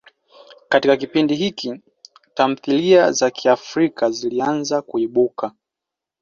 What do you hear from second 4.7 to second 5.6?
kuibuka.